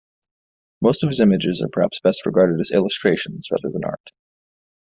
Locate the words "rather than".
3.51-3.83